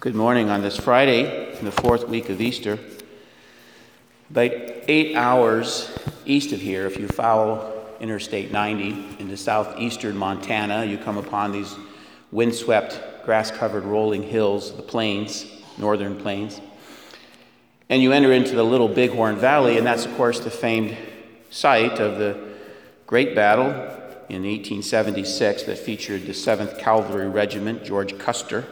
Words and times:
Good 0.00 0.14
morning 0.14 0.48
on 0.48 0.62
this 0.62 0.78
Friday, 0.78 1.54
in 1.58 1.66
the 1.66 1.70
fourth 1.70 2.08
week 2.08 2.30
of 2.30 2.40
Easter. 2.40 2.78
About 4.30 4.50
eight 4.88 5.14
hours 5.14 5.94
east 6.24 6.52
of 6.52 6.60
here, 6.62 6.86
if 6.86 6.98
you 6.98 7.06
follow 7.06 7.84
Interstate 8.00 8.50
90 8.50 9.18
into 9.18 9.36
southeastern 9.36 10.16
Montana, 10.16 10.86
you 10.86 10.96
come 10.96 11.18
upon 11.18 11.52
these 11.52 11.76
windswept, 12.32 13.26
grass 13.26 13.50
covered 13.50 13.84
rolling 13.84 14.22
hills, 14.22 14.74
the 14.74 14.80
plains, 14.80 15.44
northern 15.76 16.18
plains. 16.18 16.62
And 17.90 18.02
you 18.02 18.12
enter 18.12 18.32
into 18.32 18.56
the 18.56 18.64
Little 18.64 18.88
Bighorn 18.88 19.36
Valley, 19.36 19.76
and 19.76 19.86
that's, 19.86 20.06
of 20.06 20.14
course, 20.14 20.40
the 20.40 20.50
famed 20.50 20.96
site 21.50 22.00
of 22.00 22.16
the 22.16 22.40
great 23.06 23.34
battle 23.34 23.66
in 24.30 24.44
1876 24.44 25.64
that 25.64 25.76
featured 25.76 26.22
the 26.22 26.32
7th 26.32 26.78
Cavalry 26.78 27.28
Regiment, 27.28 27.84
George 27.84 28.16
Custer 28.18 28.64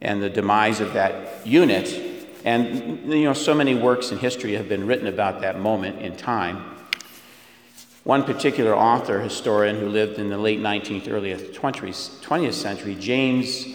and 0.00 0.22
the 0.22 0.30
demise 0.30 0.80
of 0.80 0.92
that 0.94 1.46
unit. 1.46 2.28
And, 2.44 3.12
you 3.12 3.24
know, 3.24 3.34
so 3.34 3.54
many 3.54 3.74
works 3.74 4.10
in 4.12 4.18
history 4.18 4.54
have 4.54 4.68
been 4.68 4.86
written 4.86 5.06
about 5.06 5.42
that 5.42 5.58
moment 5.58 6.00
in 6.00 6.16
time. 6.16 6.76
One 8.04 8.24
particular 8.24 8.74
author, 8.74 9.20
historian 9.20 9.78
who 9.78 9.88
lived 9.88 10.18
in 10.18 10.30
the 10.30 10.38
late 10.38 10.58
19th, 10.58 11.06
early 11.10 11.34
20th 11.34 12.52
century, 12.54 12.94
James 12.94 13.66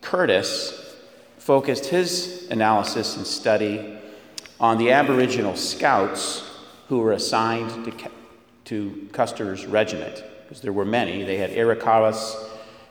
Curtis, 0.00 0.96
focused 1.38 1.86
his 1.86 2.46
analysis 2.50 3.16
and 3.16 3.26
study 3.26 3.98
on 4.60 4.78
the 4.78 4.92
Aboriginal 4.92 5.56
scouts 5.56 6.48
who 6.88 7.00
were 7.00 7.12
assigned 7.12 7.84
to, 7.84 8.10
to 8.66 9.08
Custer's 9.10 9.66
regiment, 9.66 10.22
because 10.44 10.60
there 10.60 10.72
were 10.72 10.84
many. 10.84 11.24
They 11.24 11.38
had 11.38 11.50
Arikaras 11.50 12.36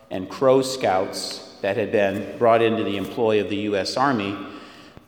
and 0.10 0.30
Crow 0.30 0.62
scouts 0.62 1.51
that 1.62 1.78
had 1.78 1.92
been 1.92 2.38
brought 2.38 2.62
into 2.62 2.84
the 2.84 2.98
employ 2.98 3.40
of 3.40 3.50
the 3.50 3.58
U.S. 3.58 3.98
Army 3.98 4.38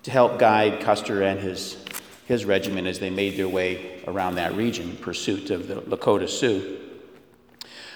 to 0.04 0.12
help 0.12 0.40
guide 0.40 0.82
Custer 0.82 1.24
and 1.24 1.40
his, 1.40 1.84
his 2.26 2.46
regiment 2.46 2.88
as 2.88 3.00
they 3.00 3.10
made 3.10 3.38
their 3.38 3.48
way 3.48 4.02
around 4.08 4.36
that 4.36 4.56
region 4.56 4.90
in 4.90 4.98
pursuit 4.98 5.50
of 5.50 5.68
the 5.68 5.76
Lakota 5.76 6.30
Sioux. 6.30 6.80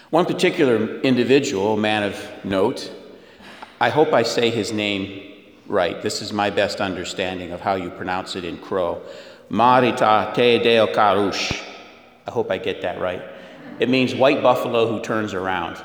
One 0.09 0.25
particular 0.25 0.99
individual, 1.01 1.75
man 1.77 2.03
of 2.03 2.45
note, 2.45 2.91
I 3.79 3.89
hope 3.89 4.13
I 4.13 4.23
say 4.23 4.49
his 4.49 4.71
name 4.71 5.33
right. 5.67 6.01
This 6.01 6.21
is 6.21 6.31
my 6.31 6.49
best 6.49 6.79
understanding 6.79 7.51
of 7.51 7.61
how 7.61 7.75
you 7.75 7.89
pronounce 7.89 8.35
it 8.35 8.45
in 8.45 8.57
Crow. 8.57 9.01
Marita 9.51 10.33
Te 10.33 10.63
Deo 10.63 10.87
Karush. 10.87 11.63
I 12.25 12.31
hope 12.31 12.49
I 12.49 12.57
get 12.57 12.81
that 12.81 12.99
right. 12.99 13.21
It 13.79 13.89
means 13.89 14.15
white 14.15 14.41
buffalo 14.41 14.87
who 14.87 15.01
turns 15.01 15.33
around. 15.33 15.81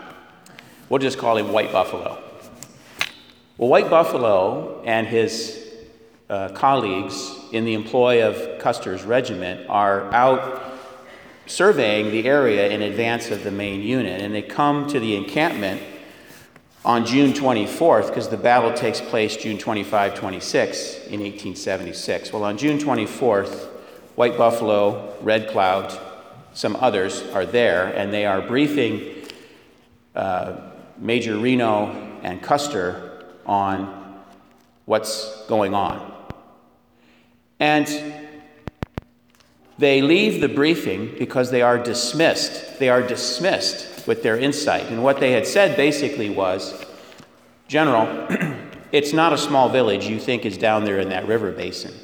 We'll 0.88 1.00
just 1.00 1.18
call 1.18 1.36
him 1.36 1.52
White 1.52 1.72
Buffalo. 1.72 2.21
Well, 3.62 3.70
White 3.70 3.90
Buffalo 3.90 4.82
and 4.84 5.06
his 5.06 5.72
uh, 6.28 6.48
colleagues 6.48 7.38
in 7.52 7.64
the 7.64 7.74
employ 7.74 8.26
of 8.26 8.58
Custer's 8.58 9.04
regiment 9.04 9.70
are 9.70 10.12
out 10.12 10.64
surveying 11.46 12.10
the 12.10 12.26
area 12.26 12.70
in 12.70 12.82
advance 12.82 13.30
of 13.30 13.44
the 13.44 13.52
main 13.52 13.80
unit, 13.80 14.20
and 14.20 14.34
they 14.34 14.42
come 14.42 14.88
to 14.88 14.98
the 14.98 15.14
encampment 15.14 15.80
on 16.84 17.06
June 17.06 17.32
24th, 17.32 18.08
because 18.08 18.28
the 18.28 18.36
battle 18.36 18.72
takes 18.72 19.00
place 19.00 19.36
June 19.36 19.58
25 19.58 20.16
26 20.16 20.94
in 21.06 21.20
1876. 21.20 22.32
Well, 22.32 22.42
on 22.42 22.58
June 22.58 22.80
24th, 22.80 23.66
White 24.16 24.36
Buffalo, 24.36 25.14
Red 25.20 25.48
Cloud, 25.50 25.96
some 26.52 26.74
others 26.80 27.22
are 27.32 27.46
there, 27.46 27.94
and 27.94 28.12
they 28.12 28.26
are 28.26 28.42
briefing 28.42 29.24
uh, 30.16 30.56
Major 30.98 31.38
Reno 31.38 32.18
and 32.24 32.42
Custer 32.42 33.11
on 33.46 34.20
what's 34.84 35.46
going 35.46 35.74
on. 35.74 36.12
And 37.60 37.88
they 39.78 40.02
leave 40.02 40.40
the 40.40 40.48
briefing 40.48 41.14
because 41.18 41.50
they 41.50 41.62
are 41.62 41.78
dismissed. 41.78 42.78
They 42.78 42.88
are 42.88 43.02
dismissed 43.02 44.06
with 44.06 44.22
their 44.22 44.36
insight. 44.36 44.86
And 44.90 45.02
what 45.02 45.20
they 45.20 45.32
had 45.32 45.46
said 45.46 45.76
basically 45.76 46.30
was 46.30 46.84
General, 47.72 48.26
it's 48.92 49.14
not 49.14 49.32
a 49.32 49.38
small 49.38 49.70
village 49.70 50.04
you 50.04 50.20
think 50.20 50.44
is 50.44 50.58
down 50.58 50.84
there 50.84 50.98
in 50.98 51.08
that 51.08 51.26
river 51.26 51.52
basin. 51.52 51.94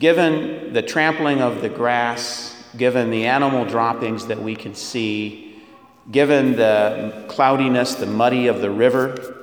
Given 0.00 0.72
the 0.72 0.82
trampling 0.82 1.40
of 1.40 1.62
the 1.62 1.68
grass, 1.68 2.60
given 2.76 3.08
the 3.10 3.26
animal 3.26 3.64
droppings 3.64 4.26
that 4.26 4.42
we 4.42 4.56
can 4.56 4.74
see, 4.74 5.62
given 6.10 6.56
the 6.56 7.24
cloudiness, 7.28 7.94
the 7.94 8.06
muddy 8.06 8.48
of 8.48 8.60
the 8.60 8.70
river, 8.70 9.39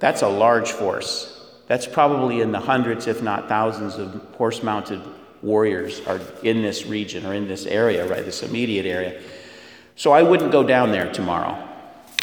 that's 0.00 0.22
a 0.22 0.28
large 0.28 0.72
force. 0.72 1.36
That's 1.68 1.86
probably 1.86 2.40
in 2.40 2.50
the 2.50 2.58
hundreds, 2.58 3.06
if 3.06 3.22
not 3.22 3.48
thousands, 3.48 3.96
of 3.96 4.14
horse 4.36 4.62
mounted 4.62 5.00
warriors 5.42 6.04
are 6.06 6.20
in 6.42 6.62
this 6.62 6.86
region 6.86 7.24
or 7.24 7.34
in 7.34 7.46
this 7.46 7.66
area, 7.66 8.06
right, 8.06 8.24
this 8.24 8.42
immediate 8.42 8.86
area. 8.86 9.22
So 9.94 10.12
I 10.12 10.22
wouldn't 10.22 10.50
go 10.50 10.64
down 10.64 10.90
there 10.90 11.12
tomorrow. 11.12 11.68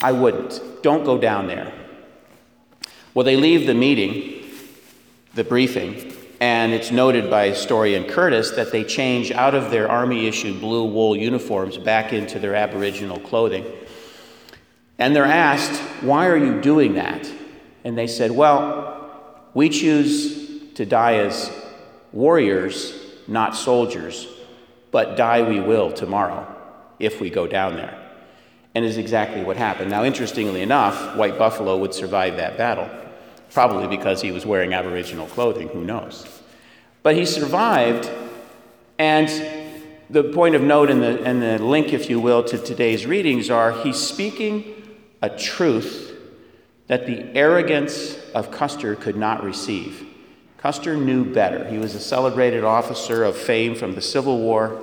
I 0.01 0.11
wouldn't. 0.11 0.83
Don't 0.83 1.05
go 1.05 1.17
down 1.17 1.47
there. 1.47 1.71
Well, 3.13 3.23
they 3.23 3.35
leave 3.35 3.65
the 3.67 3.73
meeting, 3.73 4.43
the 5.33 5.43
briefing, 5.43 6.13
and 6.39 6.73
it's 6.73 6.91
noted 6.91 7.29
by 7.29 7.49
historian 7.49 8.03
Curtis 8.03 8.51
that 8.51 8.71
they 8.71 8.83
change 8.83 9.31
out 9.31 9.55
of 9.55 9.71
their 9.71 9.89
army 9.89 10.27
issued 10.27 10.59
blue 10.59 10.85
wool 10.85 11.15
uniforms 11.15 11.77
back 11.77 12.13
into 12.13 12.37
their 12.37 12.53
Aboriginal 12.53 13.19
clothing. 13.19 13.65
And 14.99 15.15
they're 15.15 15.25
asked, 15.25 15.79
Why 16.01 16.27
are 16.27 16.37
you 16.37 16.61
doing 16.61 16.95
that? 16.95 17.31
And 17.87 17.97
they 17.97 18.07
said, 18.07 18.31
Well, 18.31 19.09
we 19.53 19.69
choose 19.69 20.73
to 20.73 20.85
die 20.85 21.19
as 21.19 21.49
warriors, 22.11 22.93
not 23.29 23.55
soldiers, 23.55 24.27
but 24.91 25.15
die 25.15 25.47
we 25.47 25.61
will 25.61 25.93
tomorrow 25.93 26.53
if 26.99 27.21
we 27.21 27.29
go 27.29 27.47
down 27.47 27.77
there. 27.77 27.97
And 28.75 28.83
is 28.83 28.97
exactly 28.97 29.41
what 29.41 29.55
happened. 29.55 29.89
Now, 29.89 30.03
interestingly 30.03 30.61
enough, 30.63 31.15
White 31.15 31.37
Buffalo 31.37 31.77
would 31.77 31.93
survive 31.93 32.35
that 32.35 32.57
battle, 32.57 32.89
probably 33.53 33.87
because 33.87 34.21
he 34.21 34.33
was 34.33 34.45
wearing 34.45 34.73
Aboriginal 34.73 35.27
clothing, 35.27 35.69
who 35.69 35.85
knows. 35.85 36.41
But 37.03 37.15
he 37.15 37.25
survived, 37.25 38.11
and 38.99 39.29
the 40.09 40.23
point 40.23 40.55
of 40.55 40.61
note 40.61 40.89
and 40.89 41.01
the, 41.01 41.23
and 41.23 41.41
the 41.41 41.57
link, 41.57 41.93
if 41.93 42.09
you 42.09 42.19
will, 42.19 42.43
to 42.43 42.57
today's 42.57 43.05
readings 43.05 43.49
are 43.49 43.71
he's 43.71 43.95
speaking 43.95 44.97
a 45.21 45.29
truth 45.29 46.07
that 46.87 47.05
the 47.05 47.23
arrogance 47.35 48.17
of 48.33 48.51
Custer 48.51 48.95
could 48.95 49.15
not 49.15 49.43
receive. 49.43 50.07
Custer 50.57 50.97
knew 50.97 51.23
better. 51.23 51.65
He 51.65 51.77
was 51.77 51.95
a 51.95 51.99
celebrated 51.99 52.63
officer 52.63 53.23
of 53.23 53.37
fame 53.37 53.75
from 53.75 53.93
the 53.93 54.01
Civil 54.01 54.39
War. 54.39 54.81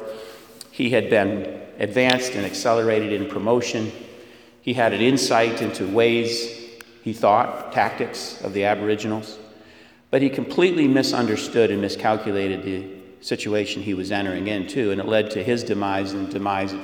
He 0.71 0.91
had 0.91 1.11
been 1.11 1.61
advanced 1.79 2.35
and 2.35 2.45
accelerated 2.45 3.13
in 3.13 3.29
promotion. 3.29 3.91
He 4.61 4.75
had 4.75 4.93
an 4.93 5.01
insight 5.01 5.63
into 5.63 5.87
ways, 5.87 6.71
he 7.03 7.13
thought, 7.13 7.73
tactics 7.73 8.41
of 8.43 8.53
the 8.53 8.65
Aboriginals. 8.65 9.39
But 10.11 10.23
he 10.23 10.31
completely 10.31 10.87
misunderstood 10.87 11.71
and 11.71 11.81
miscalculated 11.81 12.63
the 12.63 12.89
situation 13.21 13.83
he 13.83 13.95
was 13.95 14.13
entering 14.13 14.47
into, 14.47 14.91
and 14.91 15.01
it 15.01 15.09
led 15.09 15.31
to 15.33 15.43
his 15.43 15.65
demise 15.65 16.13
and 16.13 16.29
the 16.29 16.33
demise 16.33 16.73
of 16.73 16.81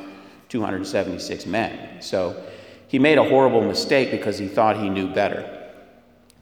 276 0.49 1.47
men. 1.47 2.03
So 2.03 2.43
he 2.91 2.99
made 2.99 3.19
a 3.19 3.23
horrible 3.23 3.61
mistake 3.61 4.11
because 4.11 4.37
he 4.37 4.49
thought 4.49 4.77
he 4.77 4.91
knew 4.91 5.07
better. 5.07 5.49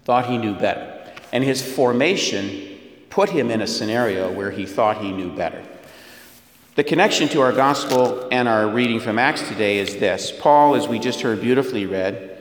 Thought 0.05 0.31
he 0.31 0.39
knew 0.39 0.55
better. 0.55 0.99
And 1.31 1.45
his 1.45 1.61
formation 1.61 2.79
put 3.11 3.29
him 3.29 3.51
in 3.51 3.61
a 3.61 3.67
scenario 3.67 4.33
where 4.33 4.51
he 4.51 4.65
thought 4.65 5.03
he 5.03 5.13
knew 5.13 5.31
better. 5.31 5.63
The 6.75 6.85
connection 6.85 7.29
to 7.31 7.43
our 7.43 7.53
gospel 7.53 8.29
and 8.33 8.49
our 8.49 8.67
reading 8.67 8.99
from 8.99 9.19
Acts 9.19 9.47
today 9.47 9.77
is 9.77 9.97
this 9.97 10.33
Paul, 10.41 10.75
as 10.75 10.89
we 10.89 10.99
just 10.99 11.21
heard 11.21 11.43
beautifully 11.43 11.85
read, 11.85 12.39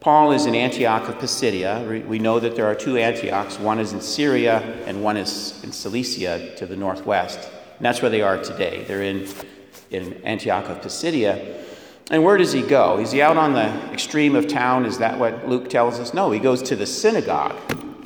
Paul 0.00 0.32
is 0.32 0.44
in 0.44 0.54
Antioch 0.54 1.08
of 1.08 1.18
Pisidia. 1.18 2.06
We 2.06 2.18
know 2.18 2.38
that 2.38 2.56
there 2.56 2.66
are 2.66 2.74
two 2.74 2.98
Antiochs. 2.98 3.58
One 3.58 3.78
is 3.78 3.94
in 3.94 4.02
Syria 4.02 4.58
and 4.84 5.02
one 5.02 5.16
is 5.16 5.64
in 5.64 5.72
Cilicia 5.72 6.54
to 6.56 6.66
the 6.66 6.76
northwest. 6.76 7.38
And 7.78 7.86
that's 7.86 8.02
where 8.02 8.10
they 8.10 8.20
are 8.20 8.36
today. 8.36 8.84
They're 8.86 9.02
in, 9.02 9.26
in 9.90 10.12
Antioch 10.24 10.66
of 10.68 10.82
Pisidia. 10.82 11.62
And 12.10 12.22
where 12.22 12.36
does 12.36 12.52
he 12.52 12.62
go? 12.62 12.98
Is 12.98 13.10
he 13.10 13.20
out 13.20 13.36
on 13.36 13.52
the 13.52 13.66
extreme 13.92 14.36
of 14.36 14.46
town? 14.46 14.86
Is 14.86 14.98
that 14.98 15.18
what 15.18 15.48
Luke 15.48 15.68
tells 15.68 15.98
us? 15.98 16.14
No, 16.14 16.30
he 16.30 16.38
goes 16.38 16.62
to 16.64 16.76
the 16.76 16.86
synagogue. 16.86 17.56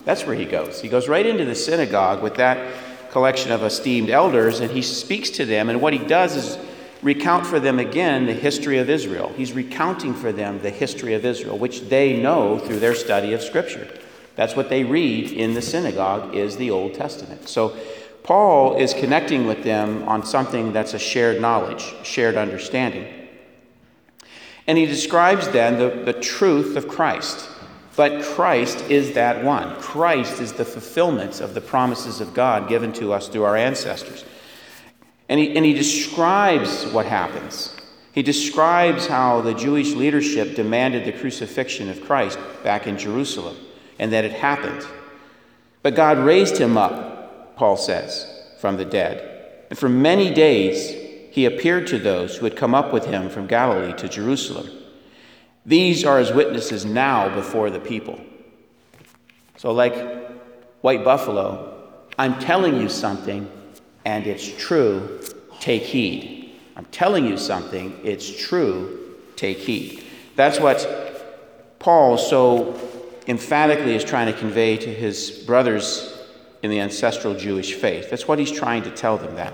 That's 0.05 0.25
where 0.25 0.35
he 0.35 0.47
goes. 0.47 0.81
He 0.81 0.89
goes 0.89 1.07
right 1.07 1.27
into 1.27 1.45
the 1.45 1.55
synagogue 1.55 2.23
with 2.23 2.37
that 2.37 2.73
collection 3.11 3.53
of 3.53 3.63
esteemed 3.63 4.09
elders 4.09 4.61
and 4.61 4.71
he 4.71 4.81
speaks 4.81 5.29
to 5.31 5.45
them. 5.45 5.69
And 5.69 5.83
what 5.83 5.93
he 5.93 5.99
does 5.99 6.35
is 6.35 6.59
recount 7.03 7.47
for 7.47 7.61
them 7.61 7.79
again 7.79 8.25
the 8.25 8.33
history 8.33 8.79
of 8.79 8.89
Israel. 8.89 9.33
He's 9.37 9.53
recounting 9.53 10.15
for 10.15 10.33
them 10.33 10.63
the 10.63 10.71
history 10.71 11.13
of 11.13 11.27
Israel, 11.27 11.59
which 11.59 11.83
they 11.89 12.21
know 12.21 12.59
through 12.59 12.79
their 12.79 12.95
study 12.95 13.35
of 13.35 13.43
Scripture. 13.43 13.87
That's 14.35 14.57
what 14.57 14.71
they 14.71 14.85
read 14.85 15.31
in 15.33 15.53
the 15.53 15.61
synagogue 15.61 16.35
is 16.35 16.57
the 16.57 16.71
Old 16.71 16.95
Testament. 16.95 17.49
So 17.49 17.77
Paul 18.23 18.77
is 18.77 18.95
connecting 18.95 19.47
with 19.47 19.63
them 19.63 20.09
on 20.09 20.25
something 20.25 20.73
that's 20.73 20.95
a 20.95 20.99
shared 20.99 21.41
knowledge, 21.41 21.95
shared 22.03 22.37
understanding. 22.37 23.20
And 24.67 24.79
he 24.79 24.87
describes 24.87 25.49
then 25.49 25.79
the, 25.79 26.13
the 26.13 26.21
truth 26.21 26.77
of 26.77 26.89
Christ. 26.89 27.49
But 27.97 28.23
Christ 28.23 28.83
is 28.91 29.13
that 29.15 29.45
one. 29.45 29.75
Christ 29.81 30.41
is 30.41 30.53
the 30.53 30.65
fulfillment 30.65 31.41
of 31.41 31.55
the 31.55 31.61
promises 31.61 32.21
of 32.21 32.35
God 32.35 32.69
given 32.69 32.93
to 32.95 33.13
us 33.13 33.29
through 33.29 33.45
our 33.45 33.57
ancestors. 33.57 34.25
And 35.29 35.39
he, 35.39 35.57
and 35.57 35.65
he 35.65 35.75
describes 35.75 36.87
what 36.87 37.07
happens. 37.07 37.77
He 38.13 38.23
describes 38.23 39.07
how 39.07 39.41
the 39.41 39.55
Jewish 39.55 39.95
leadership 39.95 40.57
demanded 40.57 41.05
the 41.05 41.19
crucifixion 41.19 41.89
of 41.89 42.03
Christ 42.03 42.39
back 42.65 42.87
in 42.87 42.99
Jerusalem 42.99 43.57
and 43.99 44.13
that 44.13 44.25
it 44.25 44.33
happened. 44.33 44.85
But 45.83 45.95
God 45.95 46.19
raised 46.19 46.59
him 46.59 46.77
up, 46.77 47.57
Paul 47.57 47.77
says, 47.77 48.27
from 48.61 48.77
the 48.77 48.85
dead. 48.85 49.67
And 49.71 49.79
for 49.79 49.89
many 49.89 50.35
days 50.35 51.00
he 51.31 51.45
appeared 51.45 51.87
to 51.89 51.99
those 51.99 52.37
who 52.37 52.45
had 52.45 52.57
come 52.57 52.75
up 52.75 52.93
with 52.93 53.07
him 53.07 53.31
from 53.31 53.47
Galilee 53.47 53.95
to 53.95 54.09
Jerusalem. 54.09 54.69
These 55.65 56.05
are 56.05 56.19
his 56.19 56.33
witnesses 56.33 56.85
now 56.85 57.33
before 57.35 57.71
the 57.71 57.79
people. 57.79 58.21
So, 59.57 59.73
like 59.73 59.95
White 60.81 61.05
Buffalo, 61.05 61.83
I'm 62.19 62.39
telling 62.39 62.81
you 62.81 62.89
something 62.89 63.51
and 64.05 64.27
it's 64.27 64.51
true, 64.57 65.21
take 65.61 65.83
heed. 65.83 66.53
I'm 66.77 66.87
telling 66.87 67.27
you 67.27 67.37
something, 67.37 67.99
it's 68.03 68.29
true, 68.29 69.17
take 69.37 69.59
heed. 69.59 70.03
That's 70.35 70.59
what 70.59 71.79
Paul 71.79 72.17
so 72.19 72.79
emphatically 73.29 73.95
is 73.95 74.03
trying 74.03 74.33
to 74.33 74.39
convey 74.39 74.77
to 74.79 74.93
his 74.93 75.31
brothers 75.47 76.19
in 76.63 76.71
the 76.71 76.81
ancestral 76.81 77.35
Jewish 77.35 77.75
faith. 77.75 78.11
That's 78.11 78.27
what 78.27 78.39
he's 78.39 78.51
trying 78.51 78.83
to 78.85 78.91
tell 78.91 79.17
them 79.17 79.35
that. 79.37 79.53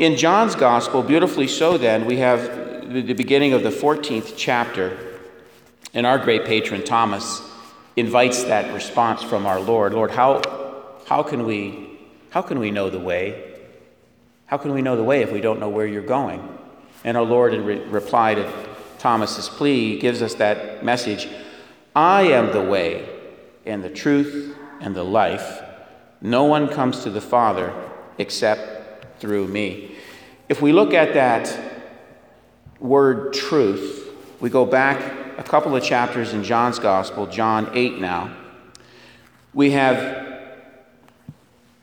In 0.00 0.16
John's 0.16 0.54
gospel, 0.54 1.02
beautifully 1.02 1.46
so, 1.46 1.76
then, 1.76 2.06
we 2.06 2.16
have 2.16 2.90
the 2.90 3.12
beginning 3.12 3.52
of 3.52 3.62
the 3.62 3.68
14th 3.68 4.32
chapter, 4.34 4.96
and 5.92 6.06
our 6.06 6.16
great 6.16 6.46
patron 6.46 6.82
Thomas 6.82 7.42
invites 7.96 8.44
that 8.44 8.72
response 8.72 9.22
from 9.22 9.44
our 9.44 9.60
Lord 9.60 9.92
Lord, 9.92 10.10
how, 10.10 10.40
how, 11.06 11.22
can, 11.22 11.44
we, 11.44 11.98
how 12.30 12.40
can 12.40 12.58
we 12.58 12.70
know 12.70 12.88
the 12.88 12.98
way? 12.98 13.58
How 14.46 14.56
can 14.56 14.72
we 14.72 14.80
know 14.80 14.96
the 14.96 15.04
way 15.04 15.20
if 15.20 15.32
we 15.32 15.42
don't 15.42 15.60
know 15.60 15.68
where 15.68 15.86
you're 15.86 16.00
going? 16.00 16.48
And 17.04 17.18
our 17.18 17.22
Lord, 17.22 17.52
in 17.52 17.66
re- 17.66 17.84
reply 17.84 18.36
to 18.36 18.50
Thomas's 18.98 19.50
plea, 19.50 19.98
gives 19.98 20.22
us 20.22 20.32
that 20.36 20.82
message 20.82 21.28
I 21.94 22.22
am 22.22 22.52
the 22.52 22.62
way 22.62 23.06
and 23.66 23.84
the 23.84 23.90
truth 23.90 24.56
and 24.80 24.96
the 24.96 25.04
life. 25.04 25.60
No 26.22 26.44
one 26.44 26.68
comes 26.68 27.02
to 27.02 27.10
the 27.10 27.20
Father 27.20 27.74
except 28.16 28.80
through 29.20 29.46
me. 29.46 29.89
If 30.50 30.60
we 30.60 30.72
look 30.72 30.92
at 30.94 31.14
that 31.14 31.56
word 32.80 33.32
truth, 33.34 34.12
we 34.40 34.50
go 34.50 34.66
back 34.66 35.38
a 35.38 35.44
couple 35.44 35.76
of 35.76 35.84
chapters 35.84 36.32
in 36.32 36.42
John's 36.42 36.80
Gospel, 36.80 37.28
John 37.28 37.70
8 37.72 38.00
now. 38.00 38.34
We 39.54 39.70
have 39.70 40.40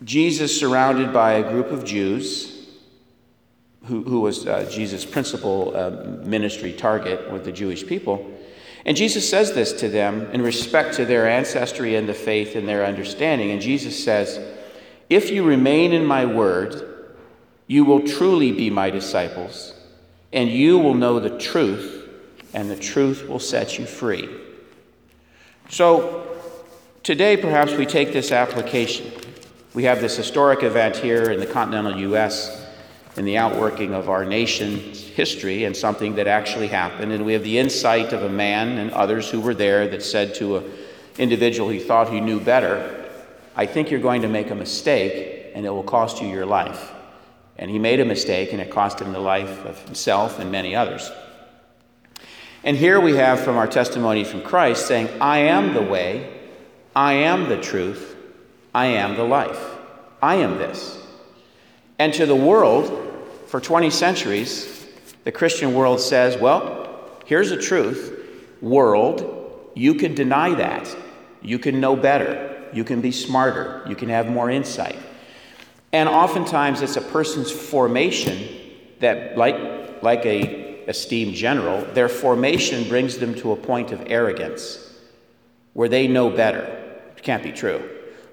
Jesus 0.04 0.60
surrounded 0.60 1.14
by 1.14 1.36
a 1.36 1.50
group 1.50 1.68
of 1.68 1.86
Jews 1.86 2.68
who, 3.86 4.04
who 4.04 4.20
was 4.20 4.46
uh, 4.46 4.70
Jesus' 4.70 5.06
principal 5.06 5.72
uh, 5.74 5.90
ministry 6.26 6.74
target 6.74 7.32
with 7.32 7.46
the 7.46 7.54
Jewish 7.54 7.88
people. 7.88 8.30
And 8.84 8.98
Jesus 8.98 9.30
says 9.30 9.54
this 9.54 9.72
to 9.80 9.88
them 9.88 10.30
in 10.32 10.42
respect 10.42 10.94
to 10.96 11.06
their 11.06 11.26
ancestry 11.26 11.96
and 11.96 12.10
the 12.10 12.14
faith 12.14 12.58
and 12.58 12.68
their 12.68 12.86
understanding. 12.86 13.52
And 13.52 13.62
Jesus 13.62 14.04
says, 14.04 14.42
If 15.10 15.32
you 15.32 15.46
remain 15.46 15.94
in 15.94 16.06
my 16.06 16.26
word, 16.26 16.96
you 17.68 17.86
will 17.86 18.02
truly 18.02 18.52
be 18.52 18.70
my 18.70 18.90
disciples, 18.90 19.74
and 20.34 20.50
you 20.50 20.78
will 20.78 20.94
know 20.94 21.20
the 21.20 21.38
truth, 21.38 22.10
and 22.54 22.70
the 22.70 22.76
truth 22.76 23.28
will 23.28 23.40
set 23.40 23.78
you 23.78 23.86
free. 23.86 24.30
So, 25.70 26.40
today 27.04 27.38
perhaps 27.38 27.74
we 27.74 27.86
take 27.86 28.14
this 28.14 28.32
application. 28.32 29.12
We 29.74 29.84
have 29.84 30.02
this 30.02 30.16
historic 30.16 30.64
event 30.64 30.96
here 30.96 31.30
in 31.30 31.40
the 31.40 31.46
continental 31.46 31.98
U.S 32.00 32.66
in 33.18 33.26
the 33.26 33.38
outworking 33.38 33.94
of 33.94 34.10
our 34.10 34.24
nation's 34.24 35.02
history 35.02 35.64
and 35.64 35.76
something 35.76 36.16
that 36.16 36.28
actually 36.28 36.68
happened. 36.68 37.12
And 37.12 37.26
we 37.26 37.34
have 37.34 37.44
the 37.44 37.58
insight 37.58 38.14
of 38.14 38.22
a 38.22 38.30
man 38.30 38.78
and 38.78 38.92
others 38.92 39.30
who 39.30 39.42
were 39.42 39.56
there 39.56 39.88
that 39.88 40.04
said 40.04 40.36
to 40.36 40.58
an 40.58 40.72
individual 41.18 41.70
he 41.70 41.80
thought 41.80 42.10
he 42.10 42.22
knew 42.22 42.40
better, 42.40 43.10
I 43.56 43.66
think 43.66 43.90
you're 43.90 44.00
going 44.00 44.22
to 44.22 44.28
make 44.28 44.52
a 44.52 44.56
mistake 44.56 45.52
and 45.56 45.66
it 45.66 45.72
will 45.72 45.84
cost 45.84 46.22
you 46.22 46.28
your 46.28 46.46
life. 46.46 46.94
And 47.58 47.72
he 47.72 47.80
made 47.80 48.00
a 48.00 48.06
mistake 48.06 48.54
and 48.54 48.62
it 48.62 48.70
cost 48.70 49.02
him 49.02 49.12
the 49.12 49.20
life 49.20 49.66
of 49.66 49.82
himself 49.84 50.40
and 50.40 50.52
many 50.52 50.76
others. 50.76 51.12
And 52.64 52.76
here 52.76 53.00
we 53.00 53.16
have 53.16 53.40
from 53.40 53.58
our 53.58 53.68
testimony 53.68 54.24
from 54.24 54.42
Christ 54.42 54.88
saying, 54.88 55.10
I 55.22 55.40
am 55.40 55.74
the 55.74 55.82
way, 55.82 56.40
I 56.96 57.14
am 57.14 57.50
the 57.50 57.62
truth, 57.62 58.16
I 58.74 58.88
am 58.88 59.16
the 59.16 59.24
life. 59.24 59.64
I 60.22 60.36
am 60.36 60.58
this. 60.58 61.00
And 62.00 62.14
to 62.14 62.26
the 62.26 62.36
world, 62.36 63.06
for 63.48 63.62
20 63.62 63.90
centuries, 63.90 64.86
the 65.24 65.32
Christian 65.32 65.74
world 65.74 66.00
says, 66.00 66.38
well, 66.38 67.00
here's 67.26 67.50
the 67.50 67.58
truth. 67.58 68.14
World, 68.62 69.72
you 69.76 69.94
can 69.96 70.16
deny 70.16 70.54
that. 70.56 70.96
You 71.42 71.60
can 71.60 71.80
know 71.80 71.96
better. 71.96 72.66
You 72.74 72.84
can 72.84 73.02
be 73.02 73.12
smarter. 73.12 73.84
You 73.88 73.96
can 73.96 74.10
have 74.10 74.28
more 74.28 74.50
insight. 74.50 74.98
And 75.98 76.08
oftentimes 76.08 76.84
it's 76.84 76.96
a 76.96 77.02
person's 77.02 77.52
formation 77.52 78.48
that, 79.00 79.36
like, 79.36 80.04
like 80.04 80.24
a 80.28 80.86
esteemed 80.88 81.34
general, 81.34 81.82
their 81.96 82.08
formation 82.08 82.88
brings 82.88 83.18
them 83.18 83.34
to 83.34 83.52
a 83.52 83.56
point 83.56 83.92
of 83.92 84.04
arrogance 84.06 84.94
where 85.74 85.90
they 85.90 86.08
know 86.08 86.30
better. 86.30 86.62
It 87.18 87.24
can't 87.24 87.42
be 87.42 87.52
true. 87.52 87.82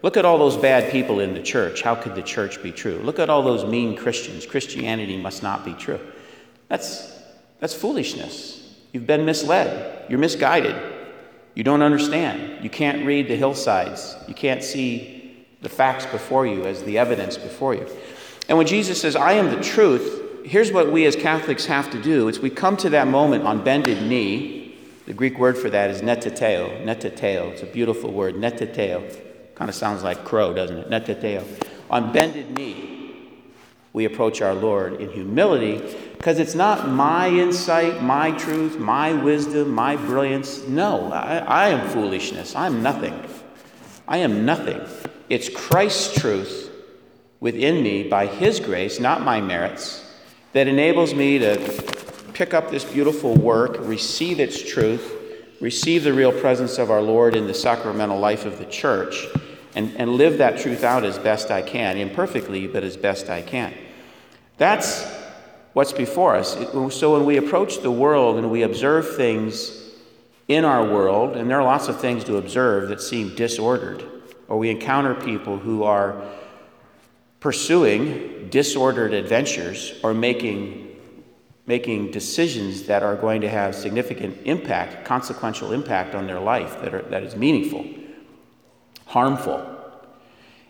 Look 0.03 0.19
at 0.19 0.27
all 0.27 0.37
those 0.37 0.59
bad 0.59 0.93
people 0.93 1.21
in 1.21 1.33
the 1.33 1.43
church. 1.43 1.81
How 1.81 1.95
could 1.95 2.15
the 2.15 2.23
church 2.23 2.63
be 2.63 2.71
true? 2.71 2.99
Look 2.99 3.19
at 3.19 3.31
all 3.31 3.43
those 3.43 3.65
mean 3.65 3.97
Christians. 3.97 4.45
Christianity 4.45 5.17
must 5.17 5.43
not 5.43 5.65
be 5.65 5.73
true. 5.73 6.01
That's, 6.69 7.19
that's 7.61 7.73
foolishness. 7.73 8.75
You've 8.93 9.07
been 9.07 9.25
misled. 9.25 10.05
You're 10.11 10.19
misguided. 10.19 10.77
You 11.55 11.65
don't 11.65 11.81
understand. 11.81 12.63
You 12.63 12.69
can't 12.69 13.07
read 13.07 13.27
the 13.27 13.37
hillsides. 13.37 14.17
You 14.29 14.35
can't 14.35 14.63
see 14.63 15.14
the 15.65 15.69
facts 15.69 16.07
before 16.07 16.47
you 16.47 16.65
as 16.65 16.85
the 16.85 16.99
evidence 16.99 17.37
before 17.37 17.75
you. 17.75 17.89
And 18.49 18.57
when 18.57 18.67
Jesus 18.67 19.01
says, 19.01 19.17
I 19.17 19.33
am 19.33 19.51
the 19.51 19.61
truth, 19.61 20.45
here's 20.45 20.71
what 20.71 20.93
we 20.93 21.07
as 21.07 21.17
Catholics 21.17 21.67
have 21.67 21.91
to 21.91 22.01
do. 22.01 22.29
It's 22.29 22.39
we 22.39 22.51
come 22.51 22.77
to 22.79 22.91
that 22.91 23.09
moment 23.09 23.45
on 23.45 23.65
bended 23.65 24.03
knee. 24.03 24.77
The 25.07 25.15
Greek 25.15 25.39
word 25.39 25.59
for 25.59 25.71
that 25.71 25.91
is 25.91 26.03
netateo. 26.03 26.85
Netateo. 26.85 27.53
It's 27.53 27.63
a 27.63 27.67
beautiful 27.67 28.13
word. 28.13 28.37
Netateo. 28.37 29.21
Kind 29.55 29.69
of 29.69 29.75
sounds 29.75 30.03
like 30.03 30.25
crow, 30.25 30.53
doesn't 30.53 30.77
it? 30.77 30.91
Netateo. 30.91 31.45
On 31.91 32.13
bended 32.13 32.51
knee, 32.57 32.95
we 33.93 34.05
approach 34.05 34.43
our 34.43 34.55
Lord 34.55 35.01
in 35.01 35.11
humility 35.11 35.81
because 36.17 36.39
it's 36.39 36.55
not 36.55 36.89
my 36.89 37.29
insight, 37.29 38.03
my 38.03 38.33
truth, 38.33 38.79
my 38.79 39.13
wisdom, 39.13 39.71
my 39.71 39.97
brilliance. 39.97 40.67
No, 40.67 41.13
I, 41.13 41.37
I 41.39 41.69
am 41.69 41.89
foolishness. 41.91 42.57
I'm 42.57 42.83
nothing. 42.83 43.15
I 44.09 44.19
am 44.19 44.45
nothing. 44.45 44.81
It's 45.35 45.49
Christ's 45.49 46.21
truth 46.21 46.71
within 47.41 47.83
me 47.83 48.09
by 48.09 48.27
His 48.27 48.61
grace, 48.61 49.01
not 49.01 49.23
my 49.23 49.41
merits, 49.41 50.09
that 50.53 50.69
enables 50.69 51.13
me 51.13 51.41
to 51.41 51.59
pick 52.35 52.55
up 52.55 52.71
this 52.71 52.85
beautiful 52.85 53.35
work, 53.35 53.79
receive 53.81 54.39
its 54.39 54.63
truth, 54.63 55.13
receive 55.61 56.05
the 56.05 56.13
real 56.13 56.31
presence 56.31 56.79
of 56.79 56.89
our 56.89 57.03
Lord 57.03 57.35
in 57.35 57.49
the 57.49 57.53
sacramental 57.53 58.21
life 58.21 58.47
of 58.47 58.61
the 58.61 58.65
church, 58.67 59.27
and, 59.75 59.97
and 59.97 60.13
live 60.13 60.39
that 60.39 60.61
truth 60.61 60.85
out 60.85 61.03
as 61.03 61.19
best 61.19 61.51
I 61.51 61.63
can, 61.63 61.99
imperfectly, 61.99 62.69
but 62.69 62.85
as 62.85 62.97
best 62.97 63.29
I 63.29 63.43
can. 63.43 63.75
That's 64.57 65.05
what's 65.73 65.93
before 65.93 66.37
us. 66.37 66.55
So 66.95 67.13
when 67.15 67.27
we 67.27 67.39
approach 67.39 67.81
the 67.81 67.91
world 67.91 68.39
and 68.39 68.53
we 68.53 68.63
observe 68.63 69.17
things 69.17 69.97
in 70.47 70.65
our 70.65 70.85
world, 70.85 71.37
and 71.37 71.51
there 71.51 71.59
are 71.59 71.65
lots 71.65 71.89
of 71.89 72.01
things 72.01 72.23
to 72.23 72.37
observe 72.37 72.89
that 72.91 73.01
seem 73.01 73.35
disordered, 73.35 74.14
or 74.49 74.59
we 74.59 74.71
encounter 74.71 75.15
people 75.15 75.59
who 75.59 75.85
are 75.85 76.23
pursuing 77.41 78.49
disordered 78.51 79.13
adventures 79.13 79.95
or 80.03 80.15
making 80.15 80.81
making 81.67 82.11
decisions 82.11 82.83
that 82.83 83.03
are 83.03 83.17
going 83.17 83.41
to 83.41 83.49
have 83.49 83.75
significant 83.75 84.37
impact, 84.45 85.03
consequential 85.07 85.73
impact 85.73 86.15
on 86.15 86.27
their 86.27 86.39
life 86.39 86.79
that, 86.83 86.93
are, 86.93 87.01
that 87.03 87.23
is 87.23 87.35
meaningful 87.35 87.87
harmful. 89.15 89.65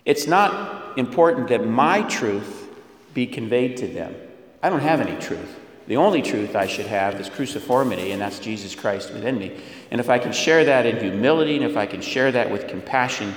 It's 0.04 0.26
not 0.26 0.98
important 0.98 1.48
that 1.48 1.66
my 1.66 2.02
truth 2.02 2.68
be 3.14 3.26
conveyed 3.26 3.78
to 3.78 3.86
them. 3.86 4.14
I 4.62 4.68
don't 4.68 4.80
have 4.80 5.00
any 5.00 5.18
truth. 5.18 5.60
The 5.86 5.96
only 5.96 6.20
truth 6.20 6.54
I 6.54 6.66
should 6.66 6.86
have 6.86 7.18
is 7.18 7.30
cruciformity, 7.30 8.12
and 8.12 8.20
that's 8.20 8.38
Jesus 8.38 8.74
Christ 8.74 9.14
within 9.14 9.38
me. 9.38 9.58
And 9.90 9.98
if 9.98 10.10
I 10.10 10.18
can 10.18 10.32
share 10.32 10.62
that 10.66 10.84
in 10.84 10.98
humility, 10.98 11.56
and 11.56 11.64
if 11.64 11.76
I 11.76 11.86
can 11.86 12.02
share 12.02 12.32
that 12.32 12.50
with 12.50 12.68
compassion, 12.68 13.34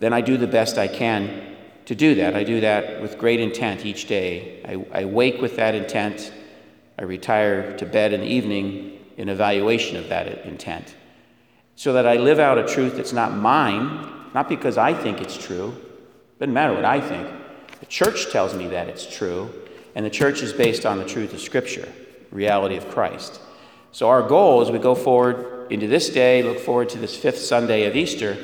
then 0.00 0.12
I 0.12 0.20
do 0.20 0.36
the 0.36 0.46
best 0.46 0.78
I 0.78 0.88
can 0.88 1.56
to 1.86 1.94
do 1.94 2.16
that. 2.16 2.36
I 2.36 2.44
do 2.44 2.60
that 2.60 3.00
with 3.00 3.18
great 3.18 3.40
intent 3.40 3.86
each 3.86 4.06
day. 4.06 4.62
I, 4.64 5.00
I 5.00 5.04
wake 5.06 5.40
with 5.40 5.56
that 5.56 5.74
intent. 5.74 6.32
I 6.98 7.04
retire 7.04 7.76
to 7.78 7.86
bed 7.86 8.12
in 8.12 8.20
the 8.20 8.26
evening 8.26 8.98
in 9.16 9.28
evaluation 9.28 9.96
of 9.96 10.08
that 10.08 10.44
intent. 10.44 10.94
so 11.76 11.92
that 11.92 12.06
I 12.06 12.16
live 12.16 12.38
out 12.38 12.58
a 12.58 12.66
truth 12.66 12.96
that's 12.96 13.12
not 13.12 13.34
mine, 13.34 14.30
not 14.34 14.48
because 14.48 14.76
I 14.76 14.94
think 14.94 15.20
it's 15.20 15.36
true. 15.36 15.74
Doesn't 16.38 16.52
matter 16.52 16.74
what 16.74 16.84
I 16.84 17.00
think. 17.00 17.28
The 17.80 17.86
church 17.86 18.30
tells 18.30 18.54
me 18.54 18.66
that 18.68 18.88
it's 18.88 19.06
true, 19.06 19.50
and 19.94 20.04
the 20.04 20.10
church 20.10 20.42
is 20.42 20.52
based 20.52 20.84
on 20.84 20.98
the 20.98 21.04
truth 21.04 21.32
of 21.32 21.40
Scripture, 21.40 21.88
reality 22.30 22.76
of 22.76 22.88
Christ. 22.88 23.40
So, 23.92 24.08
our 24.08 24.22
goal 24.22 24.60
as 24.60 24.70
we 24.70 24.78
go 24.78 24.94
forward 24.94 25.70
into 25.70 25.86
this 25.86 26.10
day, 26.10 26.42
look 26.42 26.58
forward 26.58 26.88
to 26.90 26.98
this 26.98 27.16
fifth 27.16 27.38
Sunday 27.38 27.86
of 27.86 27.96
Easter, 27.96 28.36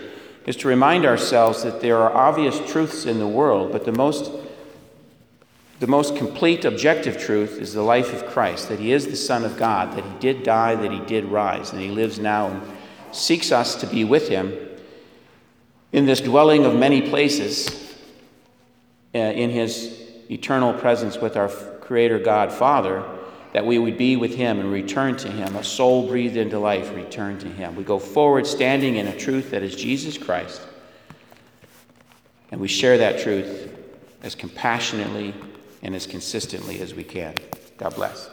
is 0.47 0.57
to 0.57 0.69
remind 0.69 1.05
ourselves 1.05 1.63
that 1.63 1.81
there 1.81 1.99
are 1.99 2.13
obvious 2.13 2.61
truths 2.71 3.07
in 3.07 3.19
the 3.19 3.29
world, 3.29 3.73
but 3.73 3.85
the 3.85 3.93
most 3.93 4.31
the 5.81 5.87
most 5.89 6.17
complete 6.17 6.65
objective 6.65 7.19
truth 7.19 7.59
is 7.59 7.75
the 7.75 7.83
life 7.83 8.15
of 8.15 8.31
Christ, 8.31 8.69
that 8.69 8.79
he 8.79 8.93
is 8.93 9.07
the 9.07 9.17
Son 9.17 9.45
of 9.45 9.57
God, 9.57 9.97
that 9.97 10.05
he 10.05 10.19
did 10.19 10.43
die, 10.45 10.77
that 10.77 10.91
he 10.91 11.01
did 11.01 11.25
rise, 11.27 11.73
and 11.73 11.81
he 11.81 11.91
lives 11.91 12.19
now 12.19 12.47
and 12.47 12.63
seeks 13.13 13.51
us 13.53 13.75
to 13.77 13.87
be 13.87 14.05
with 14.05 14.29
him 14.29 14.57
in 15.93 16.07
this 16.07 16.21
dwelling 16.21 16.65
of 16.65 16.75
many 16.75 17.03
places 17.03 17.95
uh, 19.15 19.19
in 19.19 19.51
his 19.51 20.01
eternal 20.31 20.73
presence 20.73 21.19
with 21.19 21.37
our 21.37 21.49
Creator 21.49 22.21
God 22.21 22.51
Father, 22.51 23.05
that 23.55 23.65
we 23.65 23.79
would 23.79 23.97
be 23.97 24.17
with 24.17 24.35
him 24.35 24.59
and 24.59 24.71
return 24.71 25.17
to 25.17 25.31
him, 25.31 25.55
a 25.55 25.63
soul 25.63 26.09
breathed 26.09 26.37
into 26.37 26.59
life, 26.59 26.93
return 26.95 27.39
to 27.39 27.49
him. 27.49 27.77
We 27.77 27.85
go 27.85 28.01
forward 28.01 28.49
standing 28.49 28.97
in 28.97 29.07
a 29.07 29.17
truth 29.17 29.53
that 29.53 29.63
is 29.63 29.77
Jesus 29.77 30.19
Christ, 30.19 30.61
and 32.51 32.61
we 32.61 32.67
share 32.67 32.99
that 32.99 33.21
truth 33.21 33.73
as 34.25 34.35
compassionately 34.35 35.33
and 35.83 35.95
as 35.95 36.05
consistently 36.05 36.81
as 36.81 36.95
we 36.95 37.05
can. 37.05 37.37
God 37.79 37.95
bless. 37.95 38.29